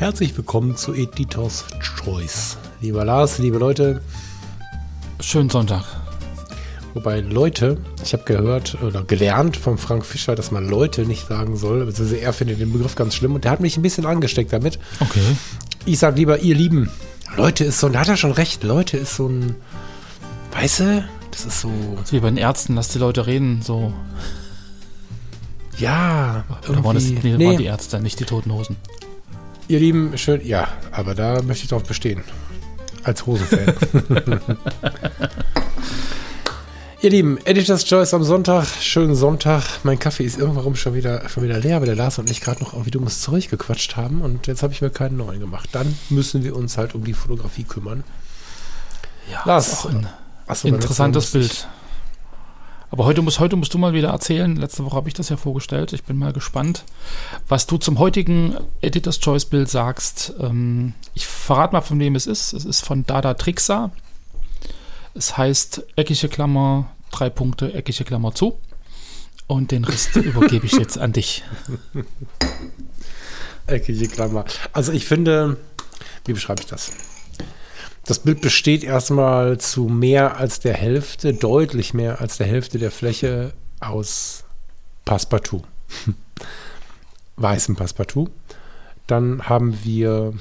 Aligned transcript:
Herzlich 0.00 0.34
willkommen 0.34 0.76
zu 0.76 0.94
Editors 0.94 1.66
Choice. 1.78 2.56
Lieber 2.80 3.04
Lars, 3.04 3.36
liebe 3.36 3.58
Leute. 3.58 4.00
Schönen 5.20 5.50
Sonntag. 5.50 5.84
Wobei 6.94 7.20
Leute, 7.20 7.76
ich 8.02 8.14
habe 8.14 8.22
gehört 8.24 8.78
oder 8.82 9.02
gelernt 9.04 9.58
von 9.58 9.76
Frank 9.76 10.06
Fischer, 10.06 10.34
dass 10.34 10.52
man 10.52 10.66
Leute 10.66 11.04
nicht 11.04 11.28
sagen 11.28 11.54
soll. 11.54 11.82
Also 11.82 12.14
er 12.14 12.32
findet 12.32 12.62
den 12.62 12.72
Begriff 12.72 12.94
ganz 12.94 13.14
schlimm 13.14 13.34
und 13.34 13.44
der 13.44 13.50
hat 13.50 13.60
mich 13.60 13.76
ein 13.76 13.82
bisschen 13.82 14.06
angesteckt 14.06 14.54
damit. 14.54 14.78
Okay. 15.00 15.20
Ich 15.84 15.98
sage 15.98 16.16
lieber, 16.16 16.38
ihr 16.38 16.54
Lieben. 16.54 16.88
Leute 17.36 17.64
ist 17.64 17.78
so, 17.78 17.90
da 17.90 18.00
hat 18.00 18.08
er 18.08 18.16
schon 18.16 18.32
recht. 18.32 18.64
Leute 18.64 18.96
ist 18.96 19.16
so 19.16 19.28
ein, 19.28 19.54
weißt 20.52 20.80
du, 20.80 21.04
das 21.30 21.44
ist 21.44 21.60
so. 21.60 21.70
Ist 22.02 22.14
wie 22.14 22.20
bei 22.20 22.30
den 22.30 22.38
Ärzten, 22.38 22.74
lass 22.74 22.88
die 22.88 22.98
Leute 22.98 23.26
reden, 23.26 23.60
so. 23.60 23.92
Ja, 25.76 26.44
irgendwie. 26.62 26.72
Da 26.72 26.84
waren, 26.84 26.94
das, 26.94 27.04
nee, 27.04 27.36
nee. 27.36 27.46
waren 27.46 27.58
die 27.58 27.64
Ärzte, 27.64 28.00
nicht 28.00 28.18
die 28.18 28.24
Toten 28.24 28.50
Hosen. 28.50 28.76
Ihr 29.70 29.78
Lieben, 29.78 30.18
schön, 30.18 30.44
ja, 30.44 30.66
aber 30.90 31.14
da 31.14 31.42
möchte 31.42 31.62
ich 31.62 31.70
drauf 31.70 31.84
bestehen. 31.84 32.24
Als 33.04 33.24
Hosenfan. 33.24 33.72
Ihr 37.02 37.10
Lieben, 37.10 37.38
Editor's 37.44 37.84
Choice 37.84 38.12
am 38.12 38.24
Sonntag, 38.24 38.66
schönen 38.80 39.14
Sonntag. 39.14 39.62
Mein 39.84 40.00
Kaffee 40.00 40.24
ist 40.24 40.40
irgendwann 40.40 40.74
schon 40.74 40.94
wieder, 40.94 41.28
schon 41.28 41.44
wieder 41.44 41.60
leer, 41.60 41.78
weil 41.78 41.86
der 41.86 41.94
Lars 41.94 42.18
und 42.18 42.28
ich 42.32 42.40
gerade 42.40 42.60
noch 42.64 42.72
irgendwie 42.72 42.90
dummes 42.90 43.20
Zeug 43.20 43.48
gequatscht 43.48 43.94
haben 43.94 44.22
und 44.22 44.48
jetzt 44.48 44.64
habe 44.64 44.72
ich 44.72 44.82
mir 44.82 44.90
keinen 44.90 45.16
neuen 45.16 45.38
gemacht. 45.38 45.68
Dann 45.70 45.96
müssen 46.08 46.42
wir 46.42 46.56
uns 46.56 46.76
halt 46.76 46.96
um 46.96 47.04
die 47.04 47.14
Fotografie 47.14 47.62
kümmern. 47.62 48.02
Ja, 49.30 49.42
Lars, 49.44 49.68
ist 49.68 49.74
auch 49.86 49.90
ein 49.90 50.08
achso, 50.48 50.66
interessantes 50.66 51.30
Bild. 51.30 51.68
Aber 52.90 53.04
heute, 53.04 53.22
muss, 53.22 53.38
heute 53.38 53.54
musst 53.54 53.72
du 53.72 53.78
mal 53.78 53.94
wieder 53.94 54.08
erzählen. 54.08 54.56
Letzte 54.56 54.84
Woche 54.84 54.96
habe 54.96 55.08
ich 55.08 55.14
das 55.14 55.28
ja 55.28 55.36
vorgestellt. 55.36 55.92
Ich 55.92 56.02
bin 56.02 56.16
mal 56.16 56.32
gespannt, 56.32 56.84
was 57.48 57.66
du 57.66 57.78
zum 57.78 58.00
heutigen 58.00 58.56
Editor's 58.80 59.20
Choice 59.20 59.44
Bild 59.44 59.68
sagst. 59.68 60.34
Ähm, 60.40 60.94
ich 61.14 61.26
verrate 61.26 61.72
mal, 61.72 61.82
von 61.82 62.00
wem 62.00 62.16
es 62.16 62.26
ist. 62.26 62.52
Es 62.52 62.64
ist 62.64 62.84
von 62.84 63.06
Dada 63.06 63.34
Trixa. 63.34 63.92
Es 65.14 65.36
heißt 65.36 65.84
eckige 65.94 66.28
Klammer, 66.28 66.90
drei 67.12 67.30
Punkte, 67.30 67.72
eckige 67.74 68.04
Klammer 68.04 68.34
zu. 68.34 68.58
Und 69.46 69.70
den 69.70 69.84
Rest 69.84 70.16
übergebe 70.16 70.66
ich 70.66 70.72
jetzt 70.72 70.98
an 70.98 71.12
dich. 71.12 71.44
Eckige 73.68 74.08
Klammer. 74.08 74.44
Also 74.72 74.90
ich 74.90 75.06
finde, 75.06 75.58
wie 76.24 76.32
beschreibe 76.32 76.62
ich 76.62 76.66
das? 76.66 76.90
Das 78.04 78.20
Bild 78.20 78.40
besteht 78.40 78.82
erstmal 78.82 79.58
zu 79.58 79.84
mehr 79.84 80.36
als 80.36 80.60
der 80.60 80.74
Hälfte, 80.74 81.34
deutlich 81.34 81.94
mehr 81.94 82.20
als 82.20 82.38
der 82.38 82.46
Hälfte 82.46 82.78
der 82.78 82.90
Fläche 82.90 83.52
aus 83.78 84.44
Passepartout. 85.04 85.62
Weißem 87.36 87.76
Passepartout. 87.76 88.30
Dann 89.06 89.48
haben 89.48 89.84
wir 89.84 90.34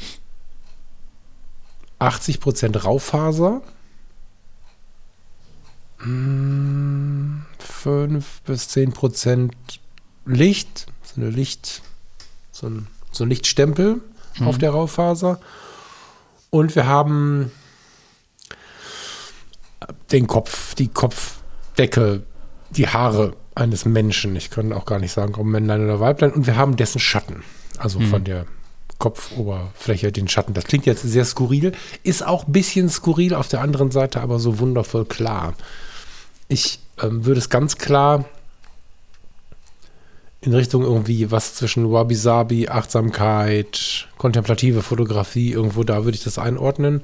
80% 1.99 2.77
Raufaser. 2.77 3.61
5 5.97 6.05
hm, 6.05 7.43
bis 8.45 8.69
10% 8.69 9.51
Licht, 10.25 10.85
so 11.03 11.19
eine 11.19 11.29
Licht, 11.29 11.81
so 12.51 12.67
ein, 12.67 12.87
so 13.11 13.25
ein 13.25 13.29
Lichtstempel 13.29 14.01
mhm. 14.37 14.47
auf 14.47 14.57
der 14.57 14.71
Raufaser. 14.71 15.41
Und 16.49 16.75
wir 16.75 16.87
haben 16.87 17.51
den 20.11 20.27
Kopf, 20.27 20.75
die 20.75 20.87
Kopfdecke, 20.87 22.23
die 22.71 22.87
Haare 22.87 23.35
eines 23.55 23.85
Menschen. 23.85 24.35
Ich 24.35 24.49
kann 24.49 24.73
auch 24.73 24.85
gar 24.85 24.99
nicht 24.99 25.11
sagen, 25.11 25.35
ob 25.35 25.45
Männlein 25.45 25.83
oder 25.83 25.99
Weiblein. 25.99 26.31
Und 26.31 26.47
wir 26.47 26.55
haben 26.55 26.75
dessen 26.75 26.99
Schatten. 26.99 27.43
Also 27.77 27.99
mhm. 27.99 28.07
von 28.07 28.23
der 28.23 28.45
Kopfoberfläche 28.97 30.11
den 30.11 30.27
Schatten. 30.27 30.53
Das 30.53 30.65
klingt 30.65 30.85
jetzt 30.85 31.03
sehr 31.03 31.25
skurril. 31.25 31.71
Ist 32.03 32.25
auch 32.25 32.47
ein 32.47 32.51
bisschen 32.51 32.89
skurril 32.89 33.33
auf 33.33 33.47
der 33.47 33.61
anderen 33.61 33.91
Seite, 33.91 34.21
aber 34.21 34.39
so 34.39 34.59
wundervoll 34.59 35.05
klar. 35.05 35.53
Ich 36.47 36.79
ähm, 37.01 37.25
würde 37.25 37.39
es 37.39 37.49
ganz 37.49 37.77
klar 37.77 38.25
in 40.41 40.53
Richtung 40.53 40.83
irgendwie 40.83 41.31
was 41.31 41.55
zwischen 41.55 41.91
Wabi-Sabi, 41.91 42.69
Achtsamkeit, 42.69 44.07
kontemplative 44.17 44.81
Fotografie, 44.81 45.51
irgendwo 45.51 45.83
da 45.83 46.05
würde 46.05 46.15
ich 46.15 46.23
das 46.23 46.39
einordnen. 46.39 47.01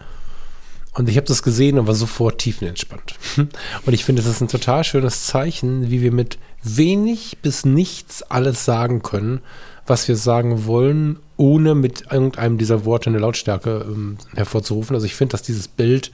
Und 0.94 1.10
ich 1.10 1.18
habe 1.18 1.28
das 1.28 1.44
gesehen 1.44 1.78
und 1.78 1.88
war 1.88 1.96
sofort 1.96 2.40
tiefenentspannt. 2.40 3.16
Und 3.86 3.94
ich 3.94 4.06
finde, 4.06 4.22
es 4.22 4.30
ist 4.30 4.40
ein 4.40 4.48
total 4.48 4.86
schönes 4.86 5.26
Zeichen, 5.26 5.92
wie 5.92 6.02
wir 6.02 6.14
mit 6.14 6.38
wenig 6.64 7.40
bis 7.42 7.66
nichts 7.66 8.24
alles 8.24 8.64
sagen 8.64 9.02
können, 9.02 9.42
was 9.86 10.08
wir 10.08 10.16
sagen 10.16 10.66
wollen, 10.66 11.20
ohne 11.36 11.76
mit 11.76 12.06
irgendeinem 12.12 12.58
dieser 12.58 12.86
Worte 12.86 13.10
eine 13.10 13.20
Lautstärke 13.20 13.86
ähm, 13.86 14.18
hervorzurufen. 14.36 14.96
Also 14.96 15.06
ich 15.06 15.16
finde, 15.16 15.34
dass 15.34 15.42
dieses 15.42 15.68
Bild 15.68 16.14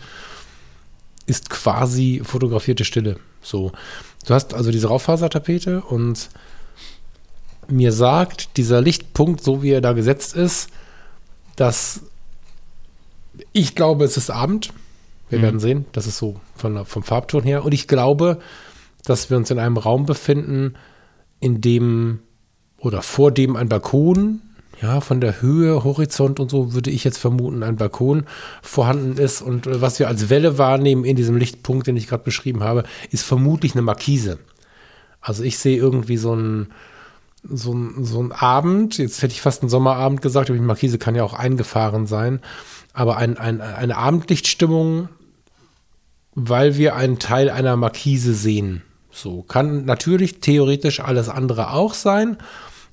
ist 1.28 1.52
quasi 1.52 2.22
fotografierte 2.24 2.84
Stille. 2.84 3.18
So, 3.42 3.72
du 4.26 4.34
hast 4.34 4.56
also 4.56 4.72
diese 4.72 4.88
Raufasertapete 4.88 5.82
und 5.82 6.30
mir 7.68 7.92
sagt 7.92 8.58
dieser 8.58 8.82
Lichtpunkt, 8.82 9.44
so 9.44 9.64
wie 9.64 9.72
er 9.72 9.82
da 9.82 9.94
gesetzt 9.94 10.36
ist, 10.36 10.70
dass 11.56 12.02
ich 13.54 13.76
glaube, 13.76 14.06
es 14.06 14.18
ist 14.18 14.30
Abend. 14.30 14.74
Wir 15.30 15.40
mhm. 15.40 15.44
werden 15.44 15.60
sehen. 15.60 15.86
Das 15.94 16.08
ist 16.08 16.18
so 16.18 16.40
von, 16.56 16.86
vom 16.86 17.04
Farbton 17.04 17.44
her. 17.44 17.64
Und 17.64 17.74
ich 17.74 17.88
glaube, 17.88 18.40
dass 19.06 19.30
wir 19.30 19.38
uns 19.38 19.50
in 19.50 19.60
einem 19.60 19.78
Raum 19.78 20.06
befinden, 20.06 20.76
in 21.40 21.62
dem 21.62 22.20
oder 22.78 23.02
vor 23.02 23.32
dem 23.32 23.56
ein 23.56 23.70
Balkon, 23.70 24.42
ja, 24.82 25.00
von 25.00 25.22
der 25.22 25.42
Höhe, 25.42 25.84
Horizont 25.84 26.40
und 26.40 26.50
so 26.50 26.74
würde 26.74 26.90
ich 26.90 27.04
jetzt 27.04 27.20
vermuten, 27.20 27.62
ein 27.62 27.76
Balkon 27.76 28.26
vorhanden 28.64 29.18
ist. 29.18 29.42
Und 29.42 29.68
äh, 29.68 29.82
was 29.82 30.00
wir 30.00 30.08
als 30.08 30.30
Welle 30.30 30.58
wahrnehmen 30.58 31.06
in 31.06 31.16
diesem 31.16 31.38
Lichtpunkt, 31.38 31.88
den 31.88 31.98
ich 31.98 32.08
gerade 32.08 32.24
beschrieben 32.24 32.64
habe, 32.64 32.84
ist 33.12 33.24
vermutlich 33.24 33.74
eine 33.74 33.84
Markise. 33.84 34.40
Also 35.20 35.44
ich 35.44 35.60
sehe 35.60 35.78
irgendwie 35.78 36.18
so 36.18 36.36
ein, 36.36 36.70
so 37.44 37.74
ein, 37.74 38.06
so 38.06 38.22
ein 38.22 38.32
Abend, 38.32 38.98
jetzt 38.98 39.22
hätte 39.22 39.34
ich 39.34 39.42
fast 39.42 39.62
einen 39.62 39.70
Sommerabend 39.70 40.22
gesagt, 40.22 40.50
aber 40.50 40.58
die 40.58 40.64
Markise 40.66 40.98
kann 40.98 41.16
ja 41.16 41.24
auch 41.24 41.34
eingefahren 41.34 42.08
sein, 42.08 42.40
aber 42.94 43.18
ein, 43.18 43.38
ein, 43.38 43.62
eine 43.62 43.98
Abendlichtstimmung, 43.98 45.10
weil 46.34 46.78
wir 46.78 46.96
einen 46.96 47.20
Teil 47.20 47.50
einer 47.50 47.76
Markise 47.76 48.34
sehen. 48.34 48.84
So 49.12 49.42
kann 49.42 49.86
natürlich 49.86 50.40
theoretisch 50.40 51.00
alles 51.00 51.28
andere 51.30 51.72
auch 51.72 51.94
sein, 51.94 52.38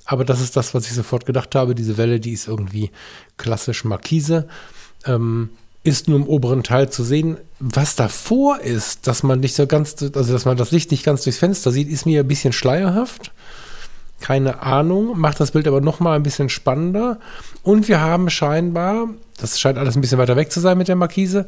aber 0.04 0.24
das 0.24 0.40
ist 0.40 0.56
das, 0.56 0.74
was 0.74 0.86
ich 0.86 0.94
sofort 0.94 1.26
gedacht 1.26 1.54
habe. 1.54 1.74
Diese 1.74 1.98
Welle, 1.98 2.18
die 2.18 2.32
ist 2.32 2.48
irgendwie 2.48 2.90
klassisch 3.36 3.84
Markise. 3.84 4.48
Ähm, 5.04 5.50
ist 5.84 6.08
nur 6.08 6.18
im 6.18 6.26
oberen 6.26 6.62
Teil 6.62 6.90
zu 6.90 7.04
sehen. 7.04 7.36
Was 7.60 7.94
davor 7.94 8.60
ist, 8.60 9.06
dass 9.06 9.22
man 9.22 9.40
nicht 9.40 9.54
so 9.54 9.66
ganz, 9.66 9.96
also 10.14 10.32
dass 10.32 10.44
man 10.44 10.56
das 10.56 10.70
Licht 10.70 10.90
nicht 10.90 11.04
ganz 11.04 11.22
durchs 11.22 11.38
Fenster 11.38 11.70
sieht, 11.70 11.88
ist 11.88 12.06
mir 12.06 12.20
ein 12.20 12.28
bisschen 12.28 12.52
schleierhaft. 12.52 13.32
Keine 14.20 14.62
Ahnung, 14.62 15.18
macht 15.18 15.38
das 15.40 15.52
Bild 15.52 15.68
aber 15.68 15.80
noch 15.80 16.00
mal 16.00 16.16
ein 16.16 16.22
bisschen 16.22 16.48
spannender. 16.48 17.18
Und 17.62 17.88
wir 17.88 18.00
haben 18.00 18.30
scheinbar, 18.30 19.08
das 19.38 19.60
scheint 19.60 19.78
alles 19.78 19.96
ein 19.96 20.00
bisschen 20.00 20.18
weiter 20.18 20.36
weg 20.36 20.50
zu 20.50 20.60
sein 20.60 20.78
mit 20.78 20.88
der 20.88 20.96
Markise, 20.96 21.46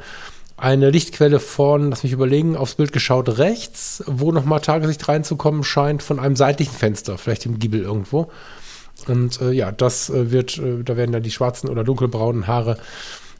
eine 0.57 0.91
Lichtquelle 0.91 1.41
von, 1.41 1.91
lass 1.91 2.03
mich 2.03 2.13
überlegen, 2.13 2.57
aufs 2.57 2.75
Bild 2.75 2.93
geschaut 2.93 3.39
rechts, 3.39 4.05
wo 4.07 4.31
noch 4.31 4.45
mal 4.45 4.61
Tageslicht 4.61 5.09
reinzukommen 5.09 5.65
scheint 5.65 6.03
von 6.03 6.21
einem 6.21 6.37
seitlichen 6.37 6.75
Fenster, 6.75 7.17
vielleicht 7.17 7.47
im 7.47 7.59
Giebel 7.59 7.81
irgendwo. 7.81 8.31
Und 9.09 9.41
äh, 9.41 9.53
ja, 9.53 9.73
das 9.73 10.11
äh, 10.11 10.31
wird, 10.31 10.59
äh, 10.59 10.85
da 10.85 10.97
werden 10.97 11.13
dann 11.13 11.23
die 11.23 11.31
schwarzen 11.31 11.71
oder 11.71 11.83
dunkelbraunen 11.83 12.47
Haare 12.47 12.77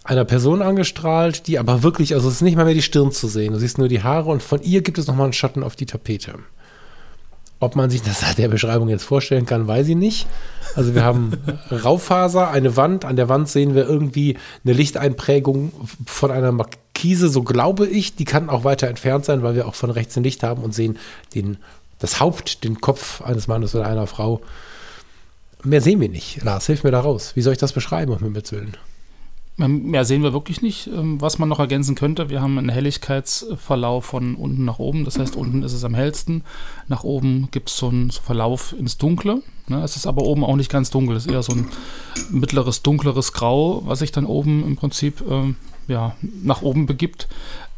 einer 0.03 0.25
Person 0.25 0.63
angestrahlt, 0.63 1.47
die 1.47 1.59
aber 1.59 1.83
wirklich, 1.83 2.15
also 2.15 2.29
es 2.29 2.37
ist 2.37 2.43
nicht 2.43 2.57
mal 2.57 2.65
mehr 2.65 2.75
die 2.75 2.83
Stirn 2.83 3.13
zu 3.13 3.29
sehen. 3.29 3.53
Du 3.53 3.59
siehst 3.59 3.77
nur 3.77 3.89
die 3.89 4.03
Haare 4.03 4.31
und 4.31 4.43
von 4.43 4.63
ihr 4.63 4.81
gibt 4.81 4.97
es 4.97 5.07
nochmal 5.07 5.25
einen 5.25 5.35
Schatten 5.35 5.63
auf 5.63 5.77
die 5.77 5.87
Tapete. 5.87 6.35
Ob 7.61 7.77
man 7.77 7.91
sich 7.91 8.03
das 8.03 8.35
der 8.37 8.49
Beschreibung 8.49 8.89
jetzt 8.89 9.05
vorstellen 9.05 9.47
kann, 9.47 9.69
weiß 9.69 9.89
ich 9.89 9.97
nicht. 9.97 10.27
Also 10.75 10.95
wir 10.95 11.05
haben 11.05 11.33
Raufaser, 11.71 12.51
eine 12.51 12.77
Wand. 12.77 13.05
An 13.05 13.17
der 13.17 13.29
Wand 13.29 13.49
sehen 13.49 13.75
wir 13.75 13.87
irgendwie 13.87 14.39
eine 14.65 14.73
Lichteinprägung 14.73 15.73
von 16.07 16.31
einer 16.31 16.53
Markise, 16.53 17.29
so 17.29 17.43
glaube 17.43 17.87
ich. 17.87 18.17
Die 18.17 18.25
kann 18.25 18.51
auch 18.51 18.65
weiter 18.65 18.89
entfernt 18.89 19.27
sein, 19.27 19.43
weil 19.43 19.55
wir 19.55 19.69
auch 19.69 19.75
von 19.75 19.91
rechts 19.91 20.17
ein 20.17 20.25
Licht 20.25 20.43
haben 20.43 20.63
und 20.63 20.75
sehen 20.75 20.99
den, 21.35 21.59
das 21.99 22.19
Haupt, 22.19 22.65
den 22.65 22.81
Kopf 22.81 23.21
eines 23.21 23.47
Mannes 23.47 23.75
oder 23.75 23.87
einer 23.87 24.07
Frau. 24.07 24.41
Mehr 25.63 25.83
sehen 25.83 26.01
wir 26.01 26.09
nicht. 26.09 26.43
Lars, 26.43 26.67
hilf 26.67 26.85
mir 26.85 26.91
da 26.91 27.01
raus. 27.01 27.33
Wie 27.35 27.43
soll 27.43 27.53
ich 27.53 27.59
das 27.59 27.75
beschreiben, 27.75 28.13
um 28.13 28.19
Himmels 28.21 28.51
Willen? 28.53 28.77
Mehr 29.57 30.07
sehen 30.07 30.23
wir 30.23 30.33
wirklich 30.33 30.63
nicht. 30.63 30.87
Ähm, 30.87 31.21
was 31.21 31.39
man 31.39 31.49
noch 31.49 31.59
ergänzen 31.59 31.95
könnte, 31.95 32.31
wir 32.31 32.41
haben 32.41 32.57
einen 32.57 32.71
Helligkeitsverlauf 32.71 34.07
von 34.07 34.35
unten 34.35 34.65
nach 34.65 34.79
oben. 34.79 35.05
Das 35.05 35.19
heißt, 35.19 35.37
unten 35.37 35.63
ist 35.63 35.75
es 35.75 35.85
am 35.85 35.95
hellsten. 35.95 36.45
Nach 36.89 37.05
oben 37.05 37.49
gibt 37.51 37.69
es 37.69 37.77
so 37.77 37.89
einen 37.89 38.11
Verlauf 38.11 38.75
ins 38.79 38.97
Dunkle. 38.97 39.43
Ne? 39.69 39.83
Es 39.83 39.97
ist 39.97 40.07
aber 40.07 40.23
oben 40.23 40.45
auch 40.45 40.57
nicht 40.57 40.71
ganz 40.71 40.91
dunkel. 40.91 41.17
Es 41.17 41.27
ist 41.27 41.33
eher 41.33 41.43
so 41.43 41.53
ein 41.53 41.69
mittleres, 42.31 42.83
dunkleres 42.83 43.33
Grau, 43.33 43.83
was 43.85 43.99
sich 43.99 44.13
dann 44.13 44.25
oben 44.25 44.65
im 44.65 44.77
Prinzip 44.77 45.23
ähm, 45.29 45.57
ja, 45.89 46.17
nach 46.43 46.63
oben 46.63 46.87
begibt. 46.87 47.29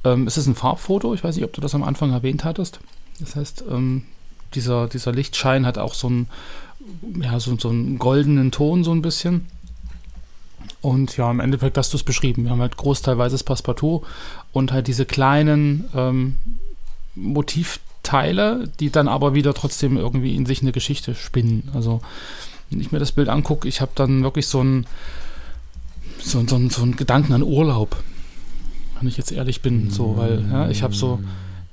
Ähm, 0.05 0.27
es 0.27 0.37
ist 0.37 0.47
ein 0.47 0.55
Farbfoto. 0.55 1.15
Ich 1.15 1.25
weiß 1.25 1.35
nicht, 1.35 1.45
ob 1.45 1.53
du 1.53 1.61
das 1.61 1.75
am 1.75 1.83
Anfang 1.83 2.13
erwähnt 2.13 2.45
hattest. 2.45 2.81
Das 3.19 3.35
heißt, 3.35 3.65
ähm, 3.71 4.05
dieser, 4.55 4.87
dieser 4.87 5.13
Lichtschein 5.13 5.67
hat 5.67 5.79
auch 5.79 5.95
so 5.95 6.09
einen, 6.09 6.29
ja, 7.21 7.39
so, 7.41 7.57
so 7.59 7.71
einen 7.71 7.99
goldenen 7.99 8.51
Ton, 8.51 8.85
so 8.85 8.93
ein 8.93 9.03
bisschen. 9.03 9.47
Und 10.82 11.17
ja, 11.17 11.31
im 11.31 11.40
Endeffekt 11.40 11.79
hast 11.79 11.93
du 11.93 11.96
es 11.96 12.02
beschrieben. 12.02 12.44
Wir 12.44 12.50
haben 12.50 12.61
halt 12.61 12.76
Großteil 12.76 13.17
weißes 13.17 13.44
Passepartout 13.44 14.02
und 14.52 14.73
halt 14.73 14.88
diese 14.88 15.06
kleinen 15.06 15.88
ähm, 15.94 16.37
Motivteile, 17.14 18.69
die 18.81 18.90
dann 18.90 19.06
aber 19.06 19.32
wieder 19.32 19.55
trotzdem 19.55 19.96
irgendwie 19.96 20.34
in 20.34 20.44
sich 20.44 20.61
eine 20.61 20.73
Geschichte 20.73 21.14
spinnen. 21.14 21.70
Also, 21.73 22.00
wenn 22.69 22.81
ich 22.81 22.90
mir 22.90 22.99
das 22.99 23.12
Bild 23.12 23.29
angucke, 23.29 23.69
ich 23.69 23.81
habe 23.81 23.93
dann 23.94 24.25
wirklich 24.25 24.49
so 24.49 24.58
einen, 24.58 24.87
so, 26.19 26.44
so, 26.46 26.69
so 26.69 26.82
einen 26.82 26.96
Gedanken 26.96 27.32
an 27.32 27.44
Urlaub. 27.44 28.02
Wenn 28.99 29.08
ich 29.08 29.17
jetzt 29.17 29.31
ehrlich 29.31 29.62
bin, 29.62 29.88
so, 29.90 30.17
weil 30.17 30.44
ja, 30.50 30.69
ich 30.69 30.82
habe 30.82 30.94
so 30.94 31.20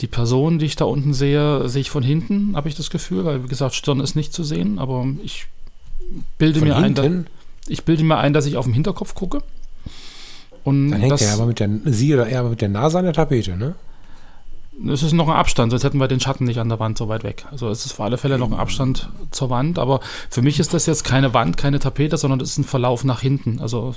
die 0.02 0.08
Person, 0.08 0.60
die 0.60 0.66
ich 0.66 0.76
da 0.76 0.86
unten 0.86 1.14
sehe, 1.14 1.68
sehe 1.68 1.82
ich 1.82 1.90
von 1.90 2.04
hinten, 2.04 2.56
habe 2.56 2.70
ich 2.70 2.76
das 2.76 2.90
Gefühl, 2.90 3.26
weil 3.26 3.44
wie 3.44 3.48
gesagt, 3.48 3.76
Stirn 3.76 4.00
ist 4.00 4.16
nicht 4.16 4.34
zu 4.34 4.44
sehen, 4.44 4.78
aber 4.80 5.06
ich 5.24 5.48
bilde 6.38 6.60
von 6.60 6.68
mir 6.68 6.80
hinten? 6.80 7.02
ein. 7.02 7.28
Ich 7.68 7.84
bilde 7.84 8.04
mir 8.04 8.18
ein, 8.18 8.34
dass 8.34 8.46
ich 8.46 8.58
auf 8.58 8.66
dem 8.66 8.74
Hinterkopf 8.74 9.14
gucke. 9.14 9.44
Und 10.64 10.92
Dann 10.92 11.00
hängt 11.00 11.12
das, 11.14 11.22
er 11.22 11.34
aber 11.34 11.46
mit 11.46 11.60
der, 11.60 11.70
sie 11.86 12.14
oder 12.14 12.28
er 12.28 12.42
aber 12.42 12.50
mit 12.50 12.62
der 12.62 12.70
Nase 12.70 13.00
an 13.00 13.06
der 13.06 13.14
Tapete, 13.14 13.56
ne? 13.56 13.76
Es 14.88 15.04
ist 15.04 15.12
noch 15.12 15.28
ein 15.28 15.36
Abstand, 15.36 15.72
sonst 15.72 15.84
hätten 15.84 15.98
wir 15.98 16.08
den 16.08 16.22
Schatten 16.22 16.46
nicht 16.46 16.60
an 16.60 16.70
der 16.70 16.80
Wand 16.80 16.98
so 16.98 17.10
weit 17.10 17.26
weg. 17.26 17.46
Also 17.52 17.68
es 17.68 17.86
ist 17.86 17.94
auf 17.94 18.00
alle 18.00 18.18
Fälle 18.18 18.38
noch 18.38 18.50
ein 18.50 18.58
Abstand 18.58 19.10
zur 19.32 19.50
Wand, 19.50 19.78
aber 19.78 20.00
für 20.30 20.42
mich 20.42 20.58
ist 20.58 20.74
das 20.74 20.86
jetzt 20.86 21.04
keine 21.04 21.34
Wand, 21.34 21.58
keine 21.58 21.80
Tapete, 21.80 22.16
sondern 22.16 22.40
es 22.40 22.52
ist 22.52 22.60
ein 22.60 22.64
Verlauf 22.64 23.04
nach 23.04 23.20
hinten. 23.20 23.60
Also 23.60 23.96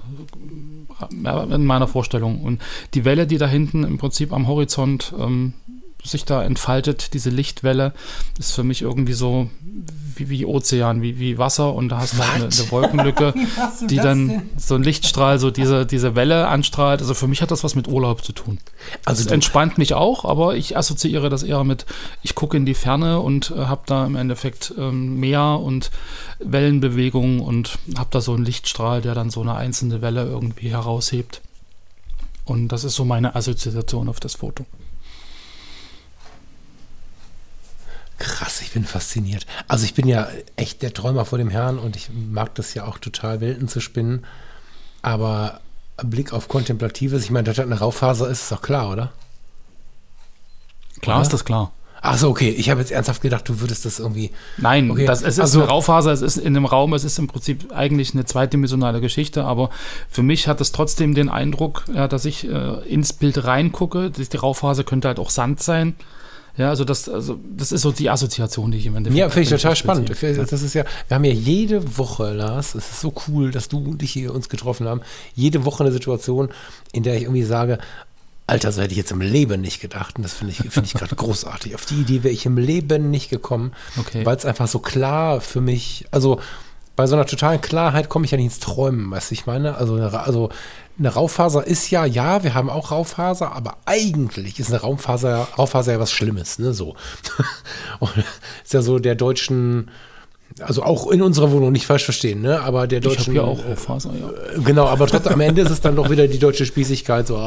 in 1.10 1.64
meiner 1.64 1.86
Vorstellung. 1.86 2.42
Und 2.42 2.60
die 2.94 3.04
Welle, 3.04 3.26
die 3.26 3.38
da 3.38 3.46
hinten 3.46 3.84
im 3.84 3.98
Prinzip 3.98 4.32
am 4.32 4.48
Horizont 4.48 5.14
ähm, 5.18 5.54
sich 6.04 6.24
da 6.24 6.42
entfaltet, 6.42 7.14
diese 7.14 7.30
Lichtwelle, 7.30 7.92
ist 8.38 8.52
für 8.52 8.64
mich 8.64 8.82
irgendwie 8.82 9.12
so 9.12 9.48
wie, 10.16 10.28
wie 10.28 10.46
Ozean, 10.46 11.02
wie, 11.02 11.18
wie 11.18 11.38
Wasser 11.38 11.72
und 11.74 11.88
da 11.88 11.98
hast 11.98 12.14
du 12.14 12.18
halt 12.18 12.34
eine, 12.34 12.44
eine, 12.44 12.70
Wolkenlücke, 12.70 13.34
die 13.88 13.96
dann 13.96 14.28
denn? 14.28 14.50
so 14.56 14.74
ein 14.74 14.82
Lichtstrahl, 14.82 15.38
so 15.38 15.50
diese, 15.50 15.86
diese 15.86 16.14
Welle 16.14 16.48
anstrahlt. 16.48 17.00
Also 17.00 17.14
für 17.14 17.28
mich 17.28 17.42
hat 17.42 17.50
das 17.50 17.64
was 17.64 17.74
mit 17.74 17.88
Urlaub 17.88 18.24
zu 18.24 18.32
tun. 18.32 18.58
Also 19.04 19.24
es 19.24 19.30
entspannt 19.30 19.78
mich 19.78 19.94
auch, 19.94 20.24
aber 20.24 20.56
ich 20.56 20.76
assoziiere 20.76 21.28
das 21.28 21.42
eher 21.42 21.64
mit, 21.64 21.86
ich 22.22 22.34
gucke 22.34 22.56
in 22.56 22.66
die 22.66 22.74
Ferne 22.74 23.20
und 23.20 23.50
äh, 23.50 23.64
habe 23.64 23.82
da 23.86 24.04
im 24.04 24.16
Endeffekt 24.16 24.74
ähm, 24.78 25.18
Meer 25.20 25.60
und 25.62 25.90
Wellenbewegungen 26.40 27.40
und 27.40 27.78
habe 27.96 28.08
da 28.10 28.20
so 28.20 28.34
einen 28.34 28.44
Lichtstrahl, 28.44 29.02
der 29.02 29.14
dann 29.14 29.30
so 29.30 29.40
eine 29.40 29.54
einzelne 29.54 30.02
Welle 30.02 30.24
irgendwie 30.24 30.70
heraushebt. 30.70 31.40
Und 32.44 32.68
das 32.68 32.84
ist 32.84 32.96
so 32.96 33.04
meine 33.04 33.36
Assoziation 33.36 34.08
auf 34.08 34.18
das 34.18 34.34
Foto. 34.34 34.66
Krass, 38.22 38.62
ich 38.62 38.70
bin 38.70 38.84
fasziniert. 38.84 39.46
Also 39.66 39.84
ich 39.84 39.94
bin 39.94 40.06
ja 40.06 40.28
echt 40.54 40.82
der 40.82 40.94
Träumer 40.94 41.24
vor 41.24 41.38
dem 41.38 41.50
Herrn 41.50 41.80
und 41.80 41.96
ich 41.96 42.08
mag 42.10 42.54
das 42.54 42.72
ja 42.72 42.84
auch 42.84 42.98
total, 42.98 43.40
Welten 43.40 43.66
zu 43.66 43.80
spinnen. 43.80 44.24
Aber 45.02 45.60
Blick 45.96 46.32
auf 46.32 46.46
Kontemplatives, 46.46 47.24
ich 47.24 47.32
meine, 47.32 47.46
dass 47.46 47.56
das 47.56 47.66
eine 47.66 47.80
Raufaser 47.80 48.28
ist, 48.28 48.42
ist 48.42 48.52
doch 48.52 48.62
klar, 48.62 48.90
oder? 48.90 49.10
Klar 51.00 51.16
oder? 51.16 51.22
ist 51.22 51.32
das 51.32 51.44
klar. 51.44 51.72
Ach 52.00 52.16
so, 52.16 52.30
okay. 52.30 52.50
Ich 52.50 52.70
habe 52.70 52.78
jetzt 52.78 52.92
ernsthaft 52.92 53.22
gedacht, 53.22 53.48
du 53.48 53.60
würdest 53.60 53.84
das 53.86 53.98
irgendwie. 53.98 54.30
Nein, 54.56 54.92
okay. 54.92 55.04
das, 55.04 55.22
es 55.22 55.34
ist 55.34 55.40
also, 55.40 55.60
eine 55.60 55.68
Raufaser, 55.68 56.12
es 56.12 56.22
ist 56.22 56.36
in 56.36 56.54
dem 56.54 56.64
Raum, 56.64 56.94
es 56.94 57.02
ist 57.02 57.18
im 57.18 57.26
Prinzip 57.26 57.72
eigentlich 57.72 58.14
eine 58.14 58.24
zweidimensionale 58.24 59.00
Geschichte, 59.00 59.44
aber 59.44 59.70
für 60.08 60.22
mich 60.22 60.46
hat 60.46 60.60
es 60.60 60.70
trotzdem 60.70 61.16
den 61.16 61.28
Eindruck, 61.28 61.84
ja, 61.92 62.06
dass 62.06 62.24
ich 62.24 62.48
äh, 62.48 62.88
ins 62.88 63.12
Bild 63.12 63.44
reingucke. 63.44 64.12
Die 64.12 64.36
Raufaser 64.36 64.84
könnte 64.84 65.08
halt 65.08 65.18
auch 65.18 65.30
Sand 65.30 65.60
sein. 65.60 65.96
Ja, 66.56 66.68
also 66.68 66.84
das, 66.84 67.08
also 67.08 67.38
das 67.56 67.72
ist 67.72 67.80
so 67.82 67.92
die 67.92 68.10
Assoziation, 68.10 68.70
die 68.70 68.78
ich 68.78 68.86
im 68.86 68.96
Endeffekt. 68.96 69.18
Ja, 69.18 69.28
finde 69.30 69.42
ich 69.42 69.48
total 69.48 69.76
spannend. 69.76 70.10
Das 70.10 70.52
ist 70.52 70.74
ja, 70.74 70.84
wir 71.08 71.14
haben 71.14 71.24
ja 71.24 71.32
jede 71.32 71.96
Woche, 71.96 72.32
Lars, 72.32 72.74
es 72.74 72.90
ist 72.90 73.00
so 73.00 73.12
cool, 73.26 73.50
dass 73.50 73.68
du 73.68 73.78
und 73.78 74.02
ich 74.02 74.12
hier 74.12 74.34
uns 74.34 74.48
getroffen 74.48 74.86
haben, 74.86 75.00
jede 75.34 75.64
Woche 75.64 75.84
eine 75.84 75.92
Situation, 75.92 76.50
in 76.92 77.02
der 77.02 77.16
ich 77.16 77.22
irgendwie 77.22 77.42
sage, 77.42 77.78
Alter, 78.46 78.72
so 78.72 78.82
hätte 78.82 78.92
ich 78.92 78.98
jetzt 78.98 79.12
im 79.12 79.20
Leben 79.20 79.60
nicht 79.60 79.80
gedacht. 79.80 80.16
Und 80.16 80.24
das 80.24 80.34
finde 80.34 80.52
ich, 80.52 80.58
find 80.70 80.86
ich 80.86 80.94
gerade 80.94 81.14
großartig. 81.16 81.74
Auf 81.74 81.86
die 81.86 82.00
Idee 82.00 82.22
wäre 82.22 82.34
ich 82.34 82.44
im 82.44 82.58
Leben 82.58 83.10
nicht 83.10 83.30
gekommen, 83.30 83.72
okay. 83.98 84.26
weil 84.26 84.36
es 84.36 84.44
einfach 84.44 84.68
so 84.68 84.78
klar 84.78 85.40
für 85.40 85.60
mich, 85.60 86.06
also 86.10 86.40
bei 86.96 87.06
so 87.06 87.14
einer 87.14 87.26
totalen 87.26 87.60
Klarheit 87.60 88.08
komme 88.08 88.24
ich 88.24 88.30
ja 88.30 88.36
nicht 88.36 88.46
ins 88.46 88.60
Träumen, 88.60 89.10
weißt 89.10 89.30
du, 89.30 89.34
ich 89.34 89.46
meine? 89.46 89.76
Also, 89.76 89.94
also 89.96 90.50
eine 90.98 91.08
Raufaser 91.08 91.66
ist 91.66 91.90
ja, 91.90 92.04
ja, 92.04 92.44
wir 92.44 92.54
haben 92.54 92.68
auch 92.68 92.90
Raufaser, 92.90 93.52
aber 93.52 93.76
eigentlich 93.86 94.60
ist 94.60 94.68
eine 94.70 94.80
Raumfaser, 94.80 95.48
Raufaser 95.58 95.92
ja 95.92 96.00
was 96.00 96.12
Schlimmes, 96.12 96.58
ne, 96.58 96.74
so. 96.74 96.94
Und 97.98 98.12
ist 98.62 98.74
ja 98.74 98.82
so 98.82 98.98
der 98.98 99.14
deutschen, 99.14 99.90
also 100.60 100.82
auch 100.82 101.10
in 101.10 101.22
unserer 101.22 101.50
Wohnung 101.50 101.72
nicht 101.72 101.86
falsch 101.86 102.04
verstehen, 102.04 102.42
ne, 102.42 102.60
aber 102.60 102.86
der 102.86 103.00
deutschen. 103.00 103.32
Ich 103.32 103.36
ja 103.36 103.44
auch 103.44 103.64
Raufaser, 103.64 104.10
ja. 104.12 104.54
Äh, 104.54 104.60
genau, 104.60 104.86
aber 104.86 105.06
trotzdem 105.06 105.32
am 105.32 105.40
Ende 105.40 105.62
ist 105.62 105.70
es 105.70 105.80
dann 105.80 105.96
doch 105.96 106.10
wieder 106.10 106.28
die 106.28 106.38
deutsche 106.38 106.66
Spießigkeit, 106.66 107.26
so, 107.26 107.38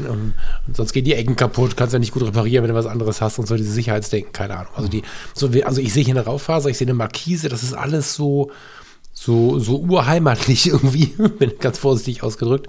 äh, 0.00 0.08
und 0.08 0.34
sonst 0.72 0.92
gehen 0.92 1.04
die 1.04 1.14
Ecken 1.14 1.36
kaputt, 1.36 1.76
kannst 1.76 1.92
ja 1.92 1.98
nicht 1.98 2.12
gut 2.12 2.22
reparieren, 2.22 2.62
wenn 2.64 2.70
du 2.70 2.76
was 2.76 2.86
anderes 2.86 3.20
hast 3.20 3.38
und 3.38 3.46
so 3.46 3.56
diese 3.56 3.72
Sicherheitsdenken, 3.72 4.32
keine 4.32 4.56
Ahnung. 4.56 4.72
Also 4.76 4.88
die, 4.88 5.02
so, 5.34 5.50
also 5.64 5.80
ich 5.80 5.92
sehe 5.92 6.04
hier 6.04 6.14
eine 6.14 6.24
Raufaser, 6.24 6.68
ich 6.68 6.78
sehe 6.78 6.86
eine 6.86 6.94
Markise, 6.94 7.48
das 7.48 7.62
ist 7.62 7.74
alles 7.74 8.14
so, 8.14 8.50
so, 9.12 9.58
so 9.58 9.80
urheimatlich 9.80 10.66
irgendwie, 10.70 11.06
bin 11.06 11.52
ganz 11.60 11.78
vorsichtig 11.78 12.22
ausgedrückt. 12.22 12.68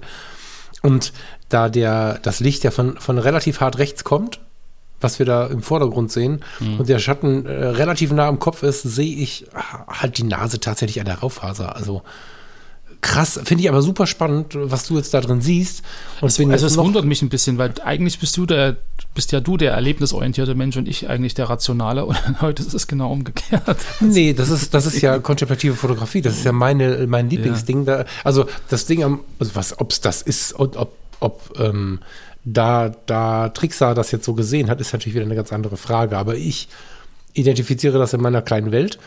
Und 0.82 1.12
da 1.48 1.68
der, 1.68 2.18
das 2.22 2.40
Licht 2.40 2.64
ja 2.64 2.70
von, 2.70 2.98
von 2.98 3.18
relativ 3.18 3.60
hart 3.60 3.78
rechts 3.78 4.04
kommt, 4.04 4.40
was 5.00 5.18
wir 5.18 5.26
da 5.26 5.46
im 5.46 5.62
Vordergrund 5.62 6.10
sehen, 6.10 6.44
mhm. 6.60 6.80
und 6.80 6.88
der 6.88 6.98
Schatten 6.98 7.46
äh, 7.46 7.50
relativ 7.50 8.12
nah 8.12 8.26
am 8.26 8.38
Kopf 8.38 8.62
ist, 8.62 8.82
sehe 8.82 9.16
ich 9.16 9.46
halt 9.86 10.18
die 10.18 10.24
Nase 10.24 10.60
tatsächlich 10.60 11.00
an 11.00 11.06
der 11.06 11.20
Raufaser. 11.20 11.76
Also 11.76 12.02
krass, 13.00 13.40
finde 13.44 13.62
ich 13.62 13.68
aber 13.68 13.82
super 13.82 14.06
spannend, 14.06 14.54
was 14.54 14.86
du 14.86 14.96
jetzt 14.96 15.14
da 15.14 15.20
drin 15.20 15.40
siehst. 15.40 15.82
Und 16.20 16.24
also, 16.24 16.50
also 16.50 16.66
es 16.66 16.76
wundert 16.76 17.04
mich 17.04 17.22
ein 17.22 17.28
bisschen, 17.28 17.58
weil 17.58 17.72
eigentlich 17.84 18.18
bist 18.18 18.36
du 18.36 18.46
der, 18.46 18.76
bist 19.14 19.32
ja 19.32 19.40
du 19.40 19.56
der 19.56 19.72
erlebnisorientierte 19.72 20.54
Mensch 20.54 20.76
und 20.76 20.88
ich 20.88 21.08
eigentlich 21.08 21.34
der 21.34 21.48
rationale. 21.48 22.04
Und 22.04 22.18
heute 22.40 22.62
ist 22.62 22.74
es 22.74 22.86
genau 22.86 23.12
umgekehrt. 23.12 23.78
Nee, 24.00 24.32
das 24.32 24.50
ist, 24.50 24.74
das 24.74 24.86
ist 24.86 25.00
ja 25.00 25.18
kontemplative 25.18 25.74
Fotografie. 25.74 26.22
Das 26.22 26.36
ist 26.36 26.44
ja 26.44 26.52
meine, 26.52 27.06
mein 27.06 27.30
Lieblingsding. 27.30 27.86
Ja. 27.86 27.98
Da, 27.98 28.04
also 28.24 28.46
das 28.68 28.86
Ding 28.86 29.04
am, 29.04 29.20
also 29.38 29.54
was, 29.54 29.78
ob 29.78 29.92
es 29.92 30.00
das 30.00 30.22
ist 30.22 30.52
und 30.52 30.76
ob, 30.76 30.96
ob 31.20 31.58
ähm, 31.58 32.00
da, 32.44 32.90
da 33.06 33.50
Trixar 33.50 33.94
das 33.94 34.10
jetzt 34.10 34.24
so 34.24 34.34
gesehen 34.34 34.70
hat, 34.70 34.80
ist 34.80 34.92
natürlich 34.92 35.14
wieder 35.14 35.24
eine 35.24 35.36
ganz 35.36 35.52
andere 35.52 35.76
Frage. 35.76 36.16
Aber 36.16 36.34
ich 36.34 36.68
identifiziere 37.34 37.98
das 37.98 38.12
in 38.12 38.20
meiner 38.20 38.42
kleinen 38.42 38.72
Welt 38.72 38.98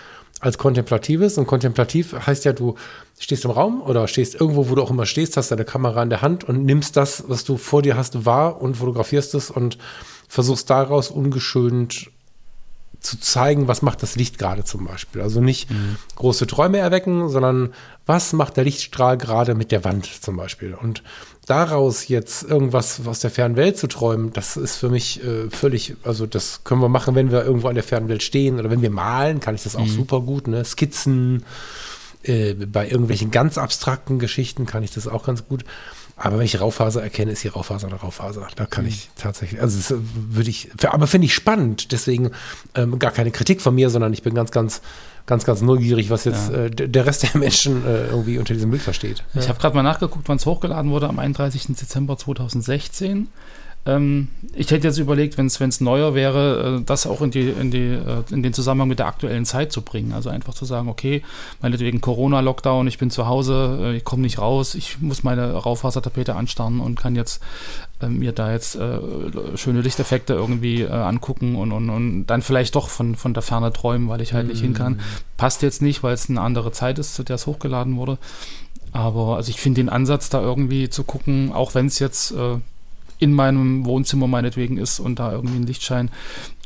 als 0.41 0.57
kontemplatives. 0.57 1.38
Und 1.38 1.48
kontemplativ 1.48 2.13
heißt 2.13 2.43
ja, 2.43 2.53
du 2.53 2.75
stehst 3.19 3.45
im 3.45 3.51
Raum 3.51 3.81
oder 3.81 4.07
stehst 4.07 4.36
irgendwo, 4.36 4.69
wo 4.69 4.75
du 4.75 4.81
auch 4.81 4.91
immer 4.91 5.05
stehst, 5.05 5.38
hast 5.38 5.51
deine 5.51 5.65
Kamera 5.65 6.03
in 6.03 6.10
der 6.10 6.21
Hand 6.21 6.43
und 6.43 6.65
nimmst 6.65 6.98
das, 6.98 7.24
was 7.27 7.45
du 7.45 7.57
vor 7.57 7.81
dir 7.81 7.95
hast, 7.95 8.25
wahr 8.25 8.62
und 8.62 8.75
fotografierst 8.75 9.36
es 9.36 9.50
und 9.50 9.77
versuchst 10.27 10.69
daraus 10.69 11.12
ungeschönt 11.12 12.10
zu 13.01 13.20
zeigen, 13.20 13.67
was 13.67 13.81
macht 13.81 14.03
das 14.03 14.15
Licht 14.15 14.38
gerade 14.38 14.63
zum 14.63 14.86
Beispiel. 14.86 15.22
Also 15.22 15.41
nicht 15.41 15.70
mhm. 15.70 15.98
große 16.15 16.48
Träume 16.48 16.77
erwecken, 16.77 17.29
sondern 17.29 17.74
was 18.05 18.31
macht 18.34 18.58
der 18.58 18.63
Lichtstrahl 18.63 19.17
gerade 19.17 19.55
mit 19.55 19.72
der 19.72 19.84
Wand 19.84 20.05
zum 20.05 20.38
Beispiel. 20.38 20.74
Und 20.74 21.03
daraus 21.48 22.08
jetzt 22.08 22.43
irgendwas 22.43 23.05
aus 23.05 23.20
der 23.20 23.31
fernen 23.31 23.55
Welt 23.55 23.77
zu 23.77 23.88
träumen, 23.88 24.31
das 24.34 24.55
ist 24.55 24.77
für 24.77 24.89
mich 24.89 25.24
äh, 25.24 25.50
völlig, 25.50 25.96
also 26.03 26.27
das 26.27 26.63
können 26.63 26.81
wir 26.81 26.89
machen, 26.89 27.15
wenn 27.15 27.31
wir 27.31 27.43
irgendwo 27.43 27.67
an 27.67 27.75
der 27.75 27.84
fernen 27.84 28.08
Welt 28.08 28.24
stehen 28.24 28.60
oder 28.60 28.70
wenn 28.70 28.81
wir 28.81 28.91
malen, 28.91 29.39
kann 29.39 29.55
ich 29.55 29.63
das 29.63 29.75
auch 29.75 29.86
mhm. 29.86 29.89
super 29.89 30.22
gut, 30.22 30.48
ne? 30.48 30.63
Skizzen, 30.63 31.43
äh, 32.24 32.53
bei 32.53 32.88
irgendwelchen 32.88 33.31
ganz 33.31 33.58
abstrakten 33.58 34.20
Geschichten 34.20 34.67
kann 34.67 34.84
ich 34.84 34.91
das 34.91 35.08
auch 35.08 35.25
ganz 35.25 35.48
gut. 35.48 35.65
Aber 36.23 36.37
wenn 36.37 36.45
ich 36.45 36.61
Raufaser 36.61 37.01
erkenne, 37.01 37.31
ist 37.31 37.43
die 37.43 37.47
Raufaser 37.47 37.87
eine 37.87 37.95
Raufaser. 37.95 38.47
Da 38.55 38.67
kann 38.67 38.83
mhm. 38.83 38.91
ich 38.91 39.09
tatsächlich, 39.15 39.59
also 39.59 39.77
das 39.77 39.89
äh, 39.89 39.95
würde 40.13 40.51
ich, 40.51 40.69
aber 40.87 41.07
finde 41.07 41.25
ich 41.25 41.33
spannend. 41.33 41.91
Deswegen 41.91 42.29
ähm, 42.75 42.99
gar 42.99 43.09
keine 43.09 43.31
Kritik 43.31 43.59
von 43.59 43.73
mir, 43.73 43.89
sondern 43.89 44.13
ich 44.13 44.21
bin 44.21 44.35
ganz, 44.35 44.51
ganz, 44.51 44.81
ganz, 45.25 45.45
ganz 45.45 45.61
neugierig, 45.61 46.11
was 46.11 46.25
jetzt 46.25 46.51
ja. 46.51 46.65
äh, 46.65 46.69
der 46.69 47.05
Rest 47.07 47.23
der 47.23 47.39
Menschen 47.39 47.85
äh, 47.87 48.07
irgendwie 48.07 48.37
unter 48.37 48.53
diesem 48.53 48.69
Bild 48.69 48.83
versteht. 48.83 49.23
Ich 49.33 49.43
ja. 49.43 49.49
habe 49.49 49.59
gerade 49.59 49.75
mal 49.75 49.81
nachgeguckt, 49.81 50.29
wann 50.29 50.37
es 50.37 50.45
hochgeladen 50.45 50.91
wurde, 50.91 51.09
am 51.09 51.17
31. 51.17 51.67
Dezember 51.69 52.17
2016. 52.17 53.27
Ähm, 53.83 54.27
ich 54.53 54.69
hätte 54.69 54.88
jetzt 54.88 55.00
überlegt, 55.00 55.38
wenn 55.38 55.47
es 55.47 55.81
neuer 55.81 56.13
wäre, 56.13 56.79
äh, 56.79 56.83
das 56.83 57.07
auch 57.07 57.21
in, 57.21 57.31
die, 57.31 57.50
in, 57.50 57.71
die, 57.71 57.79
äh, 57.79 58.23
in 58.29 58.43
den 58.43 58.53
Zusammenhang 58.53 58.89
mit 58.89 59.00
der 59.00 59.07
aktuellen 59.07 59.45
Zeit 59.45 59.71
zu 59.71 59.81
bringen. 59.81 60.13
Also 60.13 60.29
einfach 60.29 60.53
zu 60.53 60.65
sagen, 60.65 60.88
okay, 60.88 61.23
meinetwegen 61.61 62.00
Corona-Lockdown, 62.00 62.88
ich 62.88 63.00
bin 63.00 63.09
zu 63.09 63.25
Hause, 63.25 63.79
äh, 63.81 63.97
ich 63.97 64.03
komme 64.03 64.21
nicht 64.21 64.38
raus, 64.38 64.75
ich 64.75 65.01
muss 65.01 65.23
meine 65.23 65.53
Raufasertapete 65.53 66.35
anstarren 66.35 66.79
und 66.79 67.00
kann 67.00 67.15
jetzt 67.15 67.41
äh, 68.01 68.07
mir 68.07 68.33
da 68.33 68.51
jetzt 68.51 68.75
äh, 68.75 69.00
schöne 69.55 69.81
Lichteffekte 69.81 70.33
irgendwie 70.33 70.83
äh, 70.83 70.91
angucken 70.91 71.55
und, 71.55 71.71
und, 71.71 71.89
und 71.89 72.27
dann 72.27 72.43
vielleicht 72.43 72.75
doch 72.75 72.88
von, 72.88 73.15
von 73.15 73.33
der 73.33 73.43
Ferne 73.43 73.73
träumen, 73.73 74.09
weil 74.09 74.21
ich 74.21 74.33
halt 74.33 74.47
nicht 74.47 74.61
hin 74.61 74.75
kann. 74.75 74.93
Mhm. 74.93 75.00
Passt 75.38 75.63
jetzt 75.63 75.81
nicht, 75.81 76.03
weil 76.03 76.13
es 76.13 76.29
eine 76.29 76.41
andere 76.41 76.71
Zeit 76.71 77.00
ist, 77.00 77.15
zu 77.15 77.23
der 77.23 77.35
es 77.35 77.47
hochgeladen 77.47 77.97
wurde. 77.97 78.19
Aber 78.91 79.38
also 79.38 79.50
ich 79.50 79.59
finde 79.59 79.81
den 79.81 79.89
Ansatz 79.89 80.29
da 80.29 80.41
irgendwie 80.41 80.89
zu 80.89 81.03
gucken, 81.03 81.51
auch 81.53 81.73
wenn 81.73 81.85
es 81.85 81.97
jetzt 82.00 82.31
äh, 82.31 82.57
in 83.21 83.33
meinem 83.33 83.85
Wohnzimmer 83.85 84.27
meinetwegen 84.27 84.77
ist 84.77 84.99
und 84.99 85.19
da 85.19 85.31
irgendwie 85.31 85.57
ein 85.57 85.67
Lichtschein, 85.67 86.09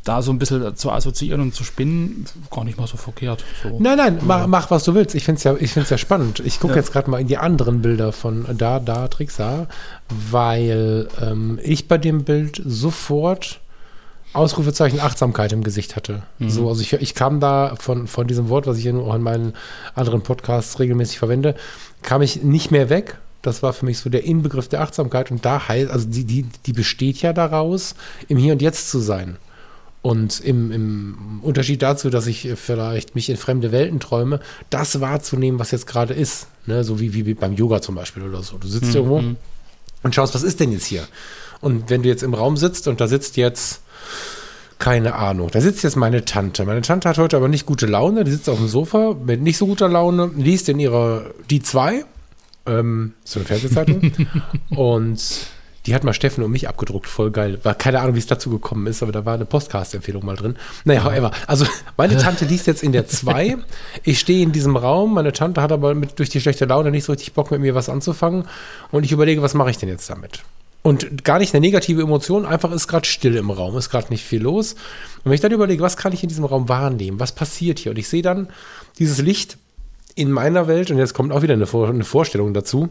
da 0.05 0.21
so 0.21 0.31
ein 0.31 0.39
bisschen 0.39 0.75
zu 0.75 0.91
assoziieren 0.91 1.41
und 1.41 1.53
zu 1.53 1.63
spinnen, 1.63 2.25
gar 2.49 2.63
nicht 2.63 2.77
mal 2.77 2.87
so 2.87 2.95
verkehrt. 2.95 3.43
So. 3.61 3.77
Nein, 3.79 3.97
nein, 3.97 4.19
mach, 4.21 4.47
mach, 4.47 4.71
was 4.71 4.85
du 4.85 4.93
willst. 4.93 5.15
Ich 5.15 5.25
finde 5.25 5.37
es 5.37 5.43
ja, 5.43 5.55
ich 5.59 5.73
find's 5.73 5.89
ja 5.89 5.97
spannend. 5.97 6.39
Ich 6.39 6.59
gucke 6.59 6.73
ja. 6.73 6.79
jetzt 6.79 6.93
gerade 6.93 7.09
mal 7.09 7.19
in 7.19 7.27
die 7.27 7.37
anderen 7.37 7.81
Bilder 7.81 8.13
von 8.13 8.45
da, 8.57 8.79
da, 8.79 9.09
Trixa, 9.09 9.67
weil 10.09 11.09
ähm, 11.21 11.59
ich 11.61 11.89
bei 11.89 11.97
dem 11.97 12.23
Bild 12.23 12.61
sofort 12.65 13.59
Ausrufezeichen 14.33 14.99
Achtsamkeit 14.99 15.51
im 15.53 15.63
Gesicht 15.63 15.95
hatte. 15.95 16.23
Mhm. 16.39 16.49
So, 16.49 16.69
also 16.69 16.81
ich, 16.81 16.93
ich 16.93 17.15
kam 17.15 17.39
da 17.39 17.75
von, 17.77 18.07
von 18.07 18.27
diesem 18.27 18.47
Wort, 18.49 18.67
was 18.67 18.77
ich 18.77 18.89
auch 18.89 19.15
in 19.15 19.21
meinen 19.21 19.53
anderen 19.93 20.21
Podcasts 20.21 20.79
regelmäßig 20.79 21.19
verwende, 21.19 21.55
kam 22.01 22.21
ich 22.21 22.43
nicht 22.43 22.71
mehr 22.71 22.89
weg. 22.89 23.17
Das 23.45 23.63
war 23.63 23.73
für 23.73 23.85
mich 23.85 23.99
so 23.99 24.09
der 24.09 24.23
Inbegriff 24.23 24.67
der 24.67 24.81
Achtsamkeit. 24.81 25.31
Und 25.31 25.45
da 25.45 25.67
heißt, 25.67 25.91
also 25.91 26.07
die, 26.07 26.23
die, 26.23 26.45
die 26.65 26.73
besteht 26.73 27.21
ja 27.21 27.33
daraus, 27.33 27.95
im 28.27 28.37
Hier 28.37 28.53
und 28.53 28.61
Jetzt 28.61 28.89
zu 28.89 28.99
sein. 28.99 29.37
Und 30.01 30.39
im, 30.41 30.71
im, 30.71 31.39
Unterschied 31.41 31.81
dazu, 31.81 32.11
dass 32.11 32.27
ich 32.27 32.49
vielleicht 32.55 33.15
mich 33.15 33.29
in 33.29 33.37
fremde 33.37 33.71
Welten 33.71 33.99
träume, 33.99 34.39
das 34.69 35.01
wahrzunehmen, 35.01 35.59
was 35.59 35.71
jetzt 35.71 35.87
gerade 35.87 36.13
ist. 36.13 36.47
Ne? 36.67 36.83
So 36.83 36.99
wie, 36.99 37.13
wie 37.13 37.33
beim 37.33 37.53
Yoga 37.53 37.81
zum 37.81 37.95
Beispiel 37.95 38.23
oder 38.23 38.43
so. 38.43 38.57
Du 38.57 38.67
sitzt 38.67 38.89
mhm. 38.89 38.95
irgendwo 38.95 39.35
und 40.03 40.13
schaust, 40.13 40.35
was 40.35 40.43
ist 40.43 40.59
denn 40.59 40.71
jetzt 40.71 40.85
hier? 40.85 41.07
Und 41.59 41.89
wenn 41.89 42.03
du 42.03 42.09
jetzt 42.09 42.21
im 42.21 42.35
Raum 42.35 42.57
sitzt 42.57 42.87
und 42.87 43.01
da 43.01 43.07
sitzt 43.07 43.37
jetzt, 43.37 43.81
keine 44.77 45.15
Ahnung, 45.15 45.49
da 45.51 45.61
sitzt 45.61 45.83
jetzt 45.83 45.95
meine 45.95 46.23
Tante. 46.25 46.65
Meine 46.65 46.81
Tante 46.81 47.09
hat 47.09 47.17
heute 47.17 47.37
aber 47.37 47.47
nicht 47.47 47.65
gute 47.65 47.87
Laune, 47.87 48.23
die 48.23 48.31
sitzt 48.31 48.47
auf 48.47 48.59
dem 48.59 48.67
Sofa 48.67 49.15
mit 49.25 49.41
nicht 49.41 49.57
so 49.57 49.65
guter 49.65 49.89
Laune, 49.89 50.29
liest 50.35 50.69
in 50.69 50.79
ihrer 50.79 51.31
Die 51.49 51.63
2 51.63 52.05
ähm, 52.65 53.13
so 53.23 53.39
eine 53.39 53.47
Fernsehzeitung. 53.47 54.11
und 54.69 55.49
die 55.85 55.93
hat 55.93 56.03
mal 56.03 56.13
Steffen 56.13 56.43
und 56.43 56.51
mich 56.51 56.67
abgedruckt, 56.67 57.07
voll 57.07 57.31
geil. 57.31 57.59
War 57.63 57.75
keine 57.75 57.99
Ahnung, 57.99 58.15
wie 58.15 58.19
es 58.19 58.25
dazu 58.25 58.49
gekommen 58.49 58.87
ist, 58.87 59.03
aber 59.03 59.11
da 59.11 59.25
war 59.25 59.35
eine 59.35 59.45
Podcast-Empfehlung 59.45 60.25
mal 60.25 60.35
drin. 60.35 60.55
Naja, 60.83 61.03
however. 61.03 61.31
Also, 61.45 61.65
meine 61.95 62.17
Tante 62.17 62.45
liest 62.45 62.65
jetzt 62.65 62.81
in 62.81 62.91
der 62.91 63.07
2. 63.07 63.57
Ich 64.03 64.19
stehe 64.19 64.41
in 64.41 64.51
diesem 64.51 64.77
Raum. 64.77 65.13
Meine 65.13 65.31
Tante 65.31 65.61
hat 65.61 65.71
aber 65.71 65.93
mit, 65.93 66.17
durch 66.17 66.29
die 66.29 66.41
schlechte 66.41 66.65
Laune 66.65 66.89
nicht 66.89 67.03
so 67.03 67.11
richtig 67.11 67.33
Bock, 67.33 67.51
mit 67.51 67.61
mir 67.61 67.75
was 67.75 67.89
anzufangen. 67.89 68.45
Und 68.91 69.03
ich 69.03 69.11
überlege, 69.11 69.43
was 69.43 69.53
mache 69.53 69.69
ich 69.69 69.77
denn 69.77 69.89
jetzt 69.89 70.09
damit? 70.09 70.41
Und 70.81 71.23
gar 71.23 71.39
nicht 71.39 71.53
eine 71.53 71.61
negative 71.61 72.01
Emotion, 72.01 72.45
einfach 72.45 72.71
ist 72.71 72.87
gerade 72.87 73.07
still 73.07 73.35
im 73.37 73.49
Raum, 73.49 73.75
ist 73.75 73.89
gerade 73.89 74.09
nicht 74.09 74.23
viel 74.23 74.41
los. 74.41 74.73
Und 74.73 75.25
wenn 75.25 75.33
ich 75.33 75.41
dann 75.41 75.51
überlege, 75.51 75.81
was 75.81 75.97
kann 75.97 76.13
ich 76.13 76.21
in 76.21 76.29
diesem 76.29 76.45
Raum 76.45 76.69
wahrnehmen? 76.69 77.19
Was 77.19 77.31
passiert 77.31 77.79
hier? 77.79 77.91
Und 77.91 77.97
ich 77.97 78.07
sehe 78.07 78.21
dann 78.21 78.49
dieses 78.99 79.19
Licht 79.19 79.57
in 80.15 80.31
meiner 80.31 80.67
Welt, 80.67 80.91
und 80.91 80.97
jetzt 80.97 81.13
kommt 81.13 81.31
auch 81.31 81.41
wieder 81.41 81.53
eine, 81.53 81.67
Vor 81.67 81.89
eine 81.89 82.03
Vorstellung 82.03 82.53
dazu, 82.53 82.89